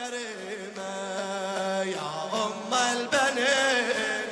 كريمة 0.00 0.92
يا 1.82 2.10
أم 2.32 2.72
البنين. 2.92 4.24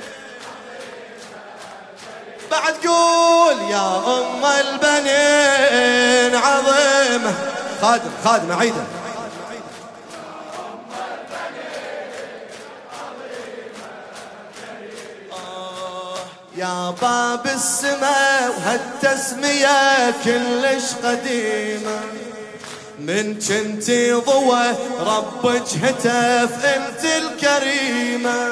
بعد 2.50 2.74
قول 2.86 3.70
يا 3.70 3.96
أم 3.98 4.44
البنين 4.44 6.34
عظيمة 6.36 7.34
خادم 7.82 8.10
خادم 8.24 8.52
عيدة. 8.52 8.84
يا 16.56 16.94
باب 17.02 17.46
السماء 17.46 18.50
وهالتسمية 18.50 20.10
كلش 20.24 20.94
قديمة. 21.04 22.00
من 22.98 23.34
كنتي 23.34 24.12
ضوى 24.12 24.76
ربك 25.00 25.62
هتف 25.82 26.64
انت 26.64 27.04
الكريمة. 27.04 28.50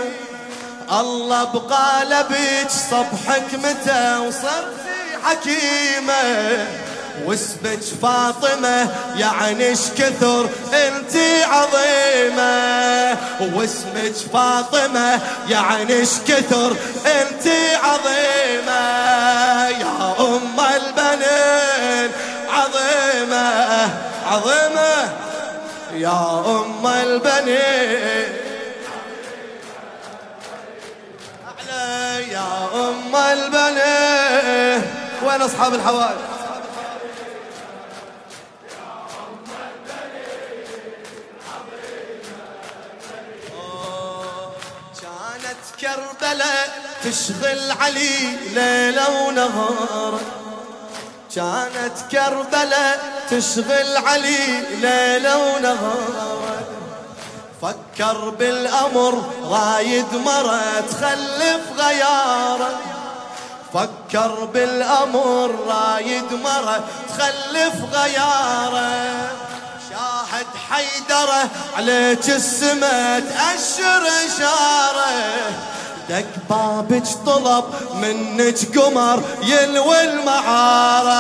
الله 0.93 1.45
بقالبك 1.45 2.71
صبحك 2.91 3.55
متى 3.55 4.17
وصرتي 4.17 5.19
حكيمة. 5.25 6.67
واسمك 7.25 7.81
فاطمة 8.03 8.89
يعني 9.17 9.73
كثر 9.73 10.49
انتي 10.75 11.43
عظيمة. 11.45 13.19
واسمك 13.41 14.15
فاطمة 14.33 15.21
يعني 15.49 16.03
كثر 16.29 16.77
انتي 17.07 17.75
عظيمة. 17.75 18.81
يا 19.69 20.15
أم 20.21 20.61
البنين 20.61 22.11
عظيمة. 22.49 24.16
عظيمة. 24.27 25.13
يا 25.93 26.45
أم 26.47 26.87
البنين 26.87 28.29
أعلى 31.47 32.33
يا 32.33 32.69
أم 32.75 33.17
البنين 33.17 34.83
وين 35.23 35.43
أصحاب 35.43 35.75
الحوائج؟ 35.75 36.17
كانت 45.03 45.63
كربلاء 45.81 46.69
تشغل 47.05 47.71
علي 47.71 48.37
ليلة 48.55 49.23
ونهار. 49.23 50.21
كانت 51.35 51.97
كربلاء 52.13 53.16
تشغل 53.31 53.97
علي 53.97 54.47
ليلة 54.81 55.37
ونهار. 55.39 56.37
فكر 57.63 58.31
بالأمر 58.31 59.25
رايد 59.45 60.15
مرة 60.15 60.81
تخلف 60.91 61.63
غياره 61.79 62.79
فكر 63.75 64.45
بالأمر 64.45 65.51
رايد 65.69 66.33
مرة 66.45 66.85
تخلف 67.09 67.75
غياره 67.93 69.31
شاهد 69.91 70.47
حيدره 70.71 71.51
عليك 71.77 72.31
السما 72.31 73.21
تأشر 73.21 74.03
إشارة. 74.27 75.16
دق 76.09 76.25
بابك 76.51 77.07
طلب 77.27 77.65
منك 77.95 78.79
قمر 78.79 79.23
يلوي 79.43 80.01
المعارة. 80.05 81.17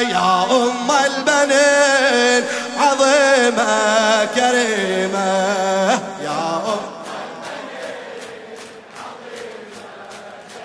يا 0.00 0.44
أم 0.44 0.90
البنين 0.90 2.44
عظيمة 2.78 4.24
كريمة. 4.24 5.28
يا 6.24 6.62
أم 6.66 6.80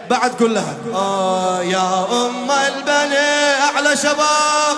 بعد 0.09 0.31
قول 0.39 0.55
لها 0.55 0.75
آه 0.93 1.61
يا 1.63 2.05
أم 2.11 2.51
البنين 2.51 3.61
أعلى 3.75 3.97
شباب. 3.97 4.77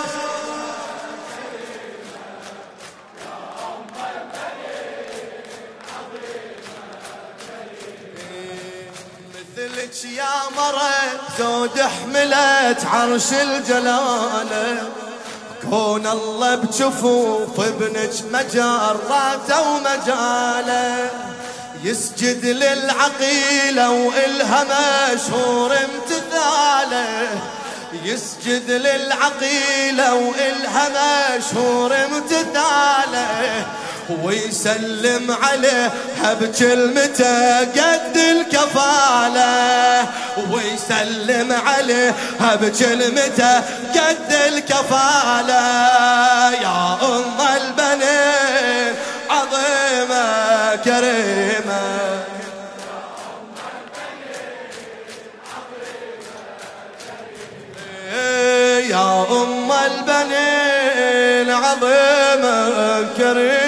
يا 10.05 10.49
مرة 10.57 10.91
زود 11.39 11.81
حملت 11.81 12.85
عرش 12.85 13.33
الجلالة. 13.33 14.89
كون 15.69 16.07
الله 16.07 16.55
بجفوف 16.55 17.59
ابنك 17.59 18.11
مجاراته 18.31 19.61
ومجاله 19.61 21.09
يسجد 21.83 22.45
للعقيلة 22.45 23.89
وإلها 23.91 24.65
مشهور 25.13 25.71
امتثالة. 25.71 27.27
يسجد 28.03 28.71
للعقيلة 28.71 30.13
وإلها 30.13 31.37
مشهور 31.37 31.95
امتثالة. 31.95 33.65
ويسلم 34.09 35.35
عليها 35.41 36.33
بكلمته 36.41 37.59
قد 37.59 38.17
الكفالة. 38.17 40.05
ويسلم 40.51 41.53
عليها 41.67 42.55
بكلمته 42.61 43.57
قد 43.95 44.33
الكفالة. 44.47 45.63
يا 46.61 46.97
أم 47.01 47.39
البنين 47.55 48.93
عظيمة 49.29 50.75
كريمة. 50.75 51.83
يا 58.89 59.25
أم 59.31 59.71
البنين 59.71 61.49
عظيمة 61.51 63.07
كريمة. 63.17 63.62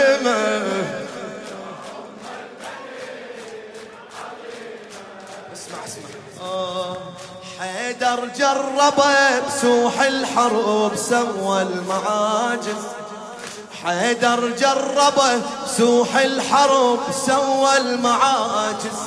حيدر 7.99 8.29
جرب 8.37 9.03
بسوح 9.47 10.01
الحروب 10.01 10.95
سوى 10.95 11.61
المعاجز 11.61 12.83
حيدر 13.83 14.49
جرب 14.49 15.41
بسوح 15.65 16.15
الحروب 16.15 16.99
سوى 17.27 17.77
المعاجز 17.77 18.99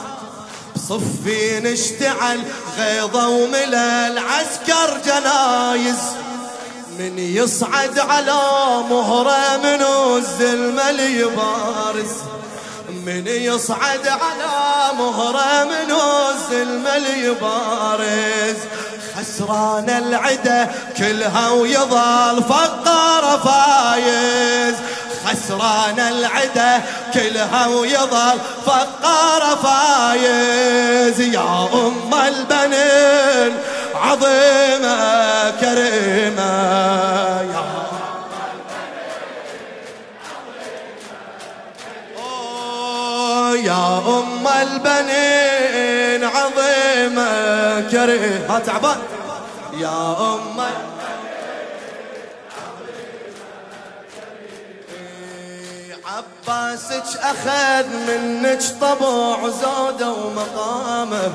صفين 0.88 1.66
اشتعل 1.66 2.42
غيظة 2.78 3.28
وملل 3.28 4.18
عسكر 4.18 4.98
جنايز. 5.06 5.98
من 6.98 7.18
يصعد 7.18 7.98
على 7.98 8.40
مهرة 8.90 9.56
من 9.56 9.82
الزلمة 10.16 10.90
يبارز 10.90 12.12
من 12.88 13.26
يصعد 13.26 14.08
على 14.08 14.96
مهرة 14.98 15.64
من 15.64 15.90
الزلمة 16.52 16.96
يبارز. 16.96 18.56
خسران 19.16 19.90
العدا 19.90 20.70
كلها 20.98 21.50
ويظل 21.50 22.42
فقار 22.48 23.40
فايز. 23.44 24.74
خسران 25.26 25.98
العدا 25.98 26.82
كلها 27.14 27.66
ويظل 27.66 28.38
فقار 28.66 29.58
فايز. 29.62 31.20
يا 31.20 31.68
أم 31.74 32.14
البنين 32.14 33.56
عظيمة 33.94 35.50
كريمة. 35.50 36.97
كريمة 47.80 48.46
ها 48.48 48.58
تعبان 48.58 48.96
يا 49.80 50.16
أم 50.34 50.60
عباسك 56.06 57.18
أخذ 57.20 57.86
منك 58.08 58.62
طبع 58.80 59.48
زوده 59.48 60.12
ومقامه 60.12 61.32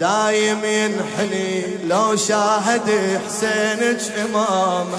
دايم 0.00 0.64
ينحني 0.64 1.76
لو 1.84 2.16
شاهد 2.16 3.20
حسينك 3.26 4.00
إمامه 4.24 4.98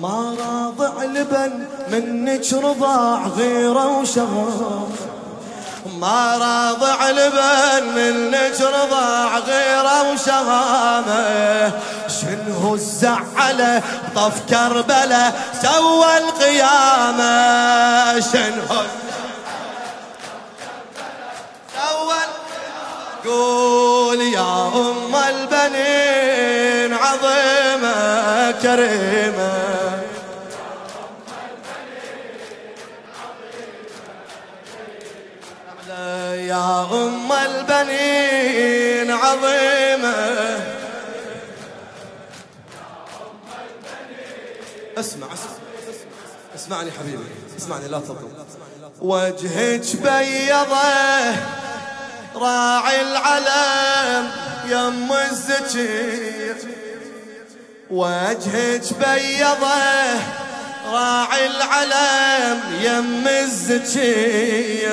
ما 0.00 0.34
راضع 0.40 1.04
لبن 1.04 1.66
منك 1.92 2.52
رضاع 2.52 3.26
غيره 3.26 3.98
وشغامه 4.00 5.09
ما 6.00 6.36
راضع 6.36 7.10
لبن 7.10 7.84
من 7.94 8.30
نجر 8.30 8.72
ضاع 8.90 9.38
غيره 9.38 10.12
وشهامه 10.12 11.72
شنه 12.20 12.70
الزعله 12.74 13.82
طف 14.16 14.40
كربلة 14.50 15.32
سوى 15.62 16.18
القيامة؟ 16.18 17.30
شنه 18.20 18.86
قول 23.24 24.20
يا 24.20 24.66
أم 24.74 25.14
البنين 25.14 26.94
عظيمة 26.94 28.50
كريمة. 28.50 29.69
يا 36.34 36.82
أم 36.92 37.32
البنين 37.32 39.10
عظيمة. 39.10 40.60
اسمع 44.98 45.26
اسمع 45.26 45.50
اسمعني 46.54 46.90
حبيبي 46.90 47.24
اسمعني 47.58 47.88
لا 47.88 47.98
تضل 47.98 48.28
وجهك 49.00 49.96
بيضة 49.96 51.36
راعي 52.34 53.00
العلم 53.00 54.30
يم 54.68 55.12
الزكي 55.12 56.54
وجهك 57.90 58.82
بيضة 58.98 60.20
راعي 60.86 61.46
العلم 61.46 62.60
يم 62.82 63.28
الزكي 63.28 64.86